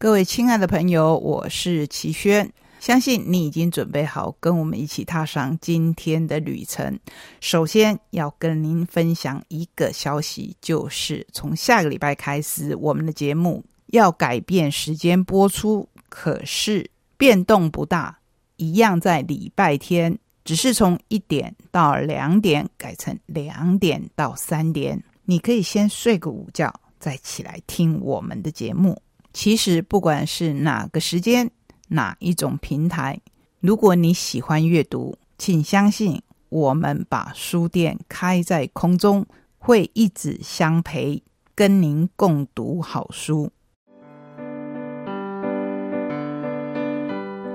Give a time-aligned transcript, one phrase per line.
[0.00, 2.48] 各位亲爱的朋友，我是齐轩，
[2.78, 6.96] 相信你已经准备好跟我们一起踏上今天的旅程。
[7.40, 18.16] 首先要跟您分享一个消息，就是从下个礼拜开始，我们的节目要改变时间播出，可是变动不大，
[18.56, 25.02] 一样在礼拜天，只是从一点到两点改成两点到三点。
[25.24, 28.96] 你可以先睡个午觉，再起来听我们的节目。
[29.32, 31.50] 其实，不管是哪个时间、
[31.88, 33.20] 哪一种平台，
[33.60, 39.26] 如果你喜欢阅读，请相信我们把书店开在空中，
[39.58, 41.22] 会一直相陪，
[41.54, 43.52] 跟您共读好书。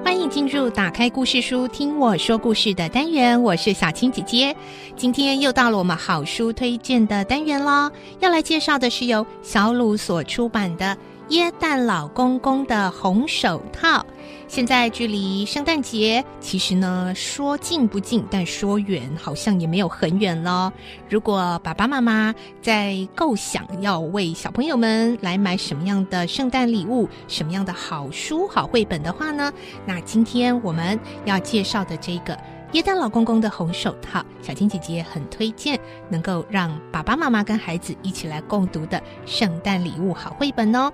[0.05, 3.41] 欢迎进入打开故事书，听我说故事的单元。
[3.41, 4.55] 我是小青姐姐，
[4.95, 7.91] 今天又到了我们好书推荐的单元喽。
[8.19, 10.97] 要来介绍的是由小鲁所出版的。
[11.29, 14.05] 耶诞老公公的红手套，
[14.47, 20.71] 现在距离圣诞节，其实呢说近不近，但说远好像也没有很远咯。
[21.09, 29.51] 如果爸爸妈妈在构想要为小朋友们来买什么样的圣诞礼物、什么样的好书、好绘本的话呢，
[29.85, 32.37] 那今天我们要介绍的这个。
[32.73, 35.79] 耶诞老公公的红手套，小金姐姐很推荐，
[36.09, 40.91] 能够让爸爸妈妈跟孩子一起来共读的圣诞礼物好绘本哦。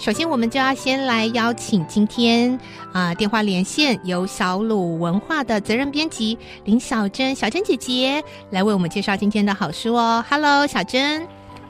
[0.00, 2.58] 首先，我们就要先来邀请今天
[2.92, 10.24] 啊电话连线由小鲁文化的责任编辑林小珍小珍姐姐来为我们介绍今天的好书哦。
[10.28, 11.24] Hello，小珍。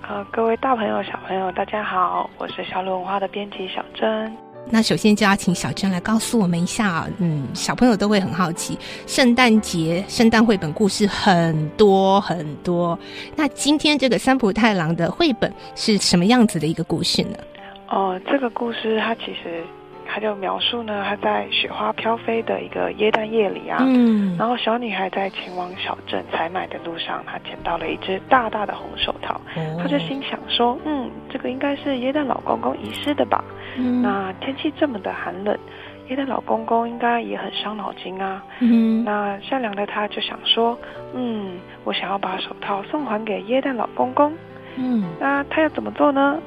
[0.08, 4.34] 呃，各位大朋友小朋友，大家好，我是小鲁文化的编辑小珍。
[4.70, 12.98] 那首先就要请小珍来告诉我们一下，嗯，小朋友都会很好奇，圣诞节圣诞绘本故事很多很多。
[13.36, 17.36] 那今天这个三浦太郎的绘本是什么样子的一个故事呢？
[17.88, 19.62] 哦，这个故事它其实。
[20.12, 29.40] 他就描述呢，他在雪花飘飞的一个耶诞夜里啊，嗯，然后小女孩在前往小镇采买的路上，她捡到了一只大大的红手套，
[29.80, 33.42] 她就心想说，嗯，这个应该是耶诞老公公遗失的吧？
[33.78, 35.56] 嗯，那天气这么的寒冷，
[36.10, 38.42] 耶诞老公公应该也很伤脑筋啊。
[38.60, 40.78] 嗯，那善良的她就想说，
[41.14, 44.30] 嗯，我想要把手套送还给耶诞老公公。
[44.76, 46.38] 嗯，那她要怎么做呢？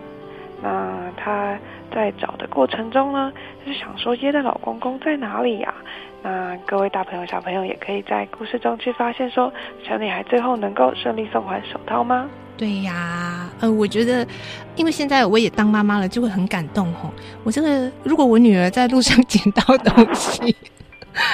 [0.62, 1.58] 那他。
[1.94, 3.32] 在找的过程中呢，
[3.66, 5.74] 就是想说耶的老公公在哪里呀？
[6.22, 9.54] 那各位大朋友小朋友也可以在故事中去发现，说
[9.88, 12.30] 小女孩最后能够顺利送还手套吗？
[12.58, 14.28] 对呀，呃，我觉得，
[14.76, 17.10] 因为现在我也当妈妈了，就会很感动吼。
[17.46, 20.54] 我这个如果我女儿在路上 捡到东西，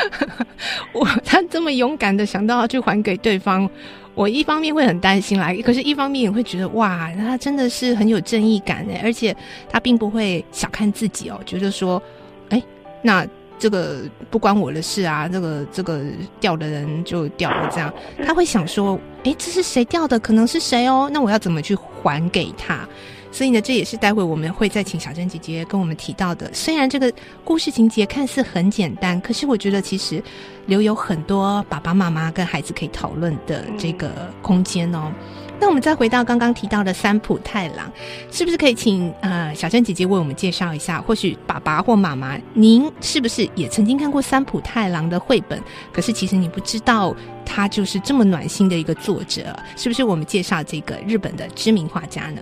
[0.94, 3.68] 我她这么勇敢的想到要去还给对方。
[4.14, 9.36] 我一方面会很担心啦，可是一方面也会觉得哇，他真的是很有正义感诶，而且
[9.70, 12.02] 他并不会小看自己哦，觉得说，
[12.50, 12.62] 哎，
[13.02, 13.26] 那
[13.58, 16.02] 这个不关我的事啊，这个这个
[16.40, 17.94] 掉的人就掉了这样，
[18.26, 20.20] 他会想说，哎，这是谁掉的？
[20.20, 21.10] 可能是谁哦？
[21.14, 22.88] 那我要怎么去还给他？
[23.32, 26.52] 所以呢，这也是待会我们会再请小珍姐姐跟我们提到的。
[26.54, 27.12] 虽然这个
[27.44, 30.22] 故事情节看似很简单，可是我觉得其实
[30.66, 35.12] 留有很多爸爸妈妈跟孩子可以讨论的这个空间哦。
[35.60, 37.92] 那我们再回到刚刚提到的三浦太郎，
[38.32, 41.00] 是不是可以请呃小珍姐姐为我们介绍一下？
[41.00, 45.62] 或许爸爸或妈妈，您是不是也曾经看过三浦太郎的绘本？
[45.94, 47.16] 可是其实你不知道
[47.46, 50.04] 他就是这么暖心的一个作者，是不是？
[50.04, 52.42] 我们介绍这个日本的知名画家呢？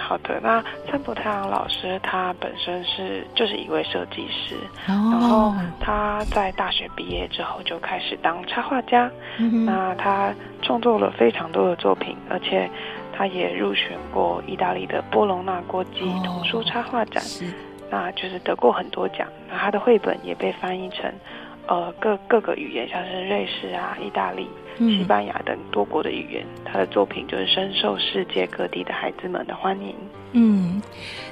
[0.00, 4.56] 好的，那三浦太郎老师他本身是就是一位设计师，
[4.86, 9.10] 然后他在大学毕业之后就开始当插画家，
[9.66, 12.68] 那他创作了非常多的作品，而且
[13.12, 17.22] 他也入选过意大利的波隆纳国际童书插画展，
[17.90, 21.12] 那就是得过很多奖，那他的绘本也被翻译成。
[21.70, 29.94] 呃，各各个语言，像是瑞士啊、意大利、西班牙等多国的语言，他的作品就是深受世界各地的孩子们的欢迎。
[30.32, 30.82] 嗯，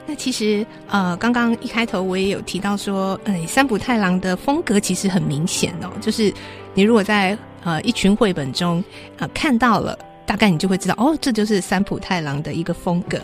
[0.06, 6.32] 那其实呃，刚刚一开头我也有提到说，呃，三浦太郎的风格其实很明显哦，就是
[6.72, 8.82] 你如果在呃一群绘本中
[9.18, 9.98] 呃看到了，
[10.28, 13.18] 大概你就会知道，哦，这就是三浦太郎的一个风格。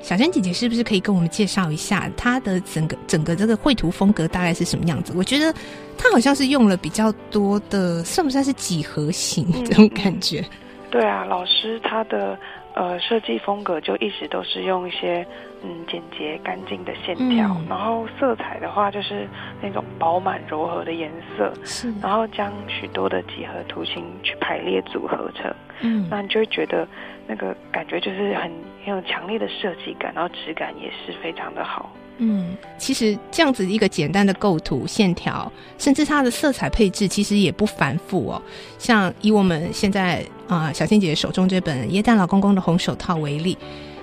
[0.00, 5.12] 小娟姐姐是不是可以跟我们介绍一下她的整个整个这个绘图风格大概是什么样子？
[5.14, 5.52] 我觉得
[5.98, 10.42] 她好像是用了比较多的，算不算是几何形这种感觉？
[10.90, 12.38] 对啊，老师他的
[12.74, 15.26] 呃设计风格就一直都是用一些
[15.62, 19.26] 嗯简洁干净的线条，然后色彩的话就是
[19.60, 26.86] 那种饱满柔和的颜色，是，然后将许多的几何图形去排列组合成，嗯，那你就会觉得。
[27.30, 28.50] 那个感觉就是很
[28.82, 31.90] 很有强烈的设计感，然后质感也是非常的好。
[32.20, 38.42] 嗯，其实这样子一个简单的构图、线条，甚至它的色彩配置，其实也不繁复哦。
[38.76, 43.56] 像以我们现在啊，小倩姐手中这本《耶诞老公公的红手套》为例，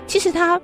[0.07, 0.59] 其实它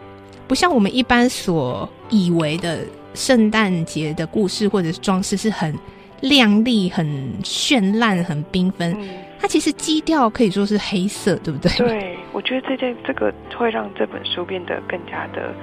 [0.48, 2.80] 不像我们一般所以为的
[3.14, 5.78] 圣诞节的故事或者是装饰是很
[6.22, 7.06] 亮丽、很
[7.44, 8.98] 绚烂、很缤纷。
[9.40, 11.72] 它其实基调可以说是黑色，对不对？
[11.76, 15.54] 对，我觉得这件这个会让这本书变得更加的。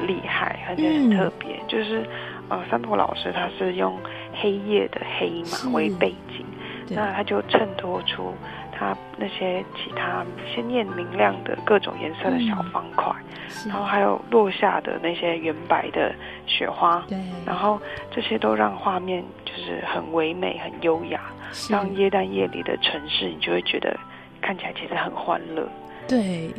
[0.00, 1.60] 嗯，厉害，而且很特别。
[1.68, 2.04] 就是，
[2.48, 3.98] 呃，三浦老师他是用
[4.34, 6.44] 黑夜的黑嘛为背景，
[6.88, 8.34] 那他就衬托出
[8.72, 13.12] 他那些其他鲜艳明亮的各种颜色的小方块，
[13.66, 16.14] 然后还有落下的那些圆白的
[16.46, 21.20] 雪花，对，然后这些都让画面就是很唯美、很优雅，
[21.70, 23.98] 让耶诞夜里的城市，你就会觉得
[24.40, 25.66] 看起来其实很欢乐。
[26.08, 26.50] 对，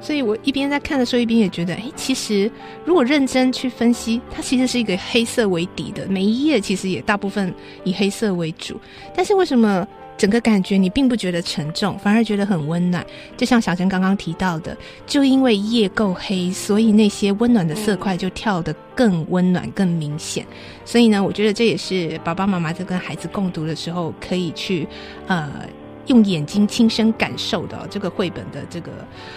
[0.00, 2.50] 所以我一边在看的时候，一边也觉得，哎，其实
[2.84, 7.52] 如果认真去分析，它其实是一个黑色为底的，每一页其实也大部分
[7.84, 8.80] 以黑色为主。
[9.14, 13.04] 但是为什么整个感觉你并不觉得沉重，反而觉得很温暖？
[13.36, 14.74] 就像小珍刚刚提到的，
[15.06, 20.46] 就因为夜够黑，所以那些温暖的色块就跳得更温暖、更明显。
[20.86, 24.88] 所以呢，我觉得这也是爸爸妈妈在跟孩子共读的时候可以去
[25.26, 25.68] 呃。
[26.06, 28.92] 用眼睛亲身感受的这个绘本的这个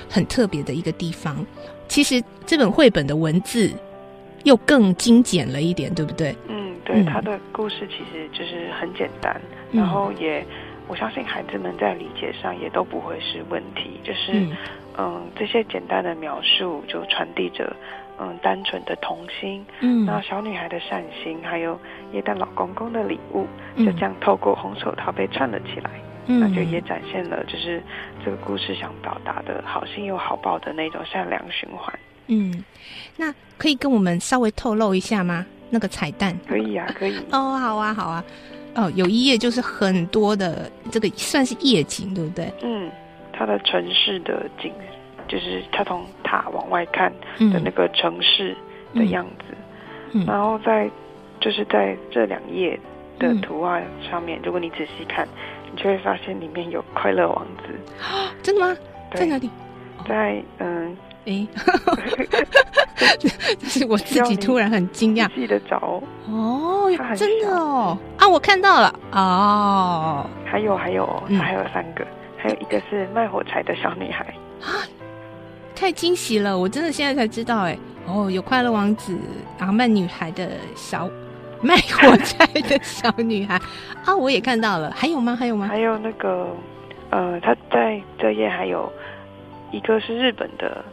[0.09, 1.45] 很特别的一个地方，
[1.87, 3.71] 其实这本绘本的文字
[4.43, 6.35] 又更精简了一点，对不对？
[6.47, 9.39] 嗯，对，他的故事其实就是很简单，
[9.71, 10.45] 然后也
[10.87, 14.47] 我相信孩子们在理解上也都不会是问题，就是
[14.97, 17.75] 嗯，这些简单的描述就传递着
[18.19, 21.79] 嗯单纯的童心，嗯，那小女孩的善心，还有
[22.13, 23.45] 耶诞老公公的礼物，
[23.77, 25.89] 就这样透过红手套被串了起来。
[26.31, 27.81] 那就也展现了，就是
[28.23, 31.91] 这个故事想表达的好心有好报的那种善良循环。
[32.27, 32.63] 嗯，
[33.17, 35.43] 那可以跟我们稍微透露一下吗？
[35.71, 36.37] 那个彩蛋？
[36.47, 37.17] 可以啊，可以。
[37.33, 38.23] 哦，好啊，好啊。
[38.75, 42.53] 哦，有一页就是很多的这个算是夜景，对不对？
[42.61, 42.91] 嗯，
[43.33, 44.71] 它的城市的景，
[45.27, 47.11] 就是它从塔往外看
[47.51, 48.55] 的那个城市
[48.93, 49.57] 的样子。
[50.11, 50.87] 嗯，然后在
[51.41, 52.79] 就是在这两页
[53.17, 55.27] 的图案上面，如果你仔细看。
[55.71, 57.73] 你就会发现里面有快乐王子
[58.03, 58.31] 啊！
[58.41, 58.75] 真的吗？
[59.13, 59.49] 在哪里？
[60.07, 61.47] 在嗯，哎，
[63.63, 68.27] 是我自己突然很惊讶，记得着哦，真的哦啊！
[68.27, 71.05] 我看到了哦，还有还有
[71.39, 72.05] 还有三个，
[72.37, 74.23] 还有一个是卖火柴的小女孩
[74.61, 74.81] 啊！
[75.75, 77.77] 太惊喜了，我真的现在才知道哎
[78.07, 79.17] 哦，有快乐王子，
[79.57, 81.09] 然后卖女孩的小。
[81.61, 83.59] 卖火柴的小女孩
[84.05, 84.91] 啊，我也看到了。
[84.91, 85.35] 还有吗？
[85.35, 85.67] 还有吗？
[85.67, 86.47] 还有那个，
[87.09, 88.91] 呃，他在这页还有
[89.71, 90.83] 一个是日本的，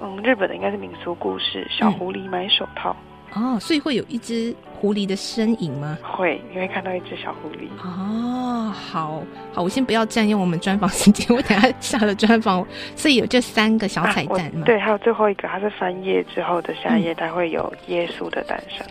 [0.00, 2.94] 嗯，日本的应该是民俗故事，小狐狸买手套。
[3.34, 5.96] 哦，所以会有一只狐狸的身影吗？
[6.02, 7.66] 会，你会看到一只小狐狸。
[7.82, 9.22] 哦，好
[9.54, 12.64] 好，我先不要占用我们专访时间，我等下下了专访，
[12.94, 18.86] 所以有这三个小彩蛋对，还有最后一个，它是翻页之后的下一页，它会有耶稣的诞生。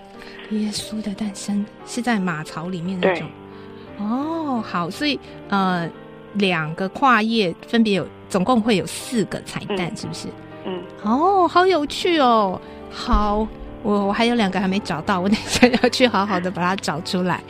[0.52, 3.30] 耶稣的诞生是在马槽里面那种，
[3.98, 5.20] 哦，好，所以
[5.50, 5.90] 呃，
[6.34, 10.28] 两个跨页分别有，总共会有四个彩蛋，是不是？
[10.66, 13.48] 嗯，哦，好有趣哦，好。
[13.84, 17.44] 我我还有两个还没找到，我等一下要去好好的把它找出来。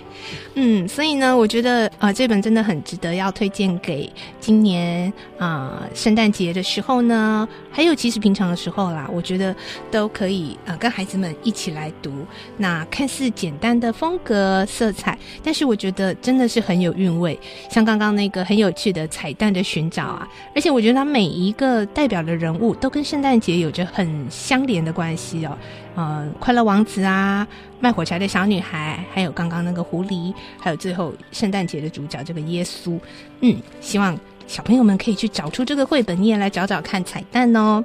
[0.55, 9.55] 嗯，所以呢，我觉得啊，这本真的很值得要推荐给今年啊圣诞节的时候呢，还有其实平常的时候啦，我觉得
[9.89, 12.11] 都可以啊跟孩子们一起来读。
[12.57, 17.39] 那看似简单的风格色彩，但是我觉得真的是很有韵味。
[17.69, 25.57] 像刚刚那个很有趣的彩蛋的寻找啊，而且我觉得它每一个代表的人物都跟圣诞节有着很相连的关系哦。
[25.93, 27.45] 呃，快乐王子啊，
[27.81, 33.00] 卖火柴的小女孩，还有刚刚那个狐狸，还有最后圣诞节的主角这个耶稣。
[33.41, 37.83] 嗯，希望小朋友们可以去找出这个绘本，你也来找找看彩蛋哦。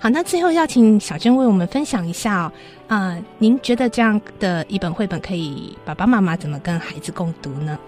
[0.00, 2.52] 好，那最后要请小珍为我们分享一下哦。
[2.88, 7.78] 啊，您觉得这样的一本绘本可以爸爸妈妈怎么跟孩子共读呢？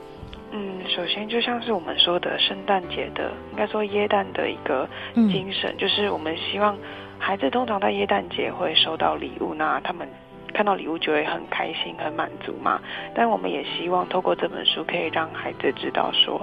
[0.52, 6.78] 嗯，首先就像是我们说的圣诞节的，应该说耶诞的一个精神，就是我们希望。
[7.20, 10.08] 孩子通常在耶诞节会收到礼物，那他们
[10.52, 12.80] 看到礼物就会很开心、很满足嘛。
[13.14, 16.40] 但我们也希望透过这本书，可以让孩子知道说，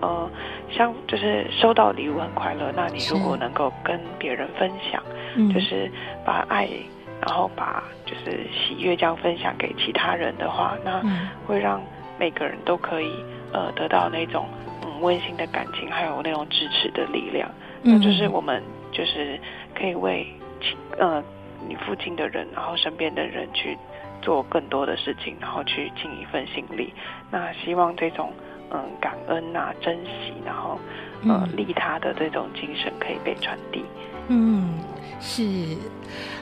[0.00, 0.30] 呃，
[0.70, 2.72] 像就是收到礼物很快乐。
[2.74, 5.02] 那你如果能够跟别人分享，
[5.52, 5.90] 就是
[6.24, 6.68] 把爱，
[7.20, 11.02] 然后把就是喜悦这样分享给其他人的话，那
[11.46, 11.82] 会让
[12.18, 13.10] 每个人都可以
[13.52, 14.46] 呃得到那种
[14.82, 17.48] 嗯温馨的感情，还有那种支持的力量。
[17.82, 19.38] 那就是我们就是。
[19.76, 20.24] 可以为，
[20.98, 21.20] 呃，
[21.68, 23.76] 你附近的人，然后身边的人去
[24.22, 26.92] 做更多的事情，然后去尽一份心力。
[27.30, 28.32] 那希望这种
[28.70, 30.78] 嗯感恩啊、珍惜，然后
[31.26, 33.84] 呃利他的这种精神可以被传递。
[33.98, 34.03] 嗯。
[34.28, 34.68] 嗯
[35.26, 35.66] 是，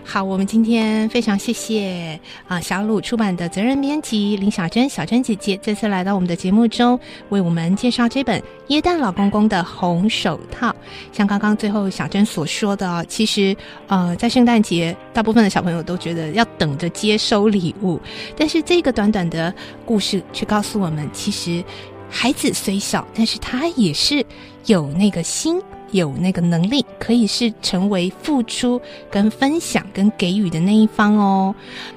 [0.05, 6.99] 好，我们今天非常谢谢啊小鲁出版的责任编辑林小珍，小珍姐姐这次来到我们的节目中，
[7.29, 10.71] 为我们介绍这本《耶诞老公公的红手套》。
[11.13, 18.01] 像刚刚最后小珍所说的，其实呃，在圣诞节，大部分的小朋友都觉得要等着接收礼物，
[18.37, 19.55] 但是这个短短的
[19.87, 21.63] 故事却告诉我们，其实
[22.11, 24.27] 孩子虽小，但是他也是
[24.67, 25.63] 有那个心。
[25.93, 28.81] 有那个能力，可以是成为付出、
[29.11, 31.55] 跟分享、跟给予的那一方哦。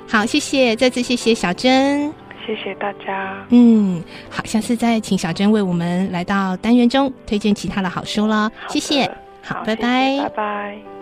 [0.08, 2.14] 好，谢谢，再次谢谢小珍，
[2.46, 3.44] 谢谢大家。
[3.50, 8.52] 嗯，好，下次再请小珍为我们来到单元中推荐其他的好书了。
[8.70, 9.10] 谢谢，
[9.42, 10.95] 好，拜拜，拜拜。